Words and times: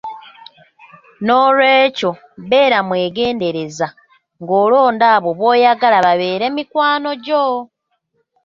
N’olwekyo 1.25 2.11
beera 2.49 2.79
mwegendereza 2.87 3.87
ng’olonda 4.41 5.05
abo 5.15 5.29
b’oyagala 5.39 5.99
babeere 6.05 6.45
mikwano 6.55 7.09
gyo. 7.25 7.43